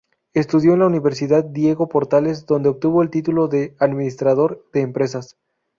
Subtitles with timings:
[0.33, 5.37] Estudió en la Universidad Diego Portales, donde obtuvo el título de Administrador de Empresas.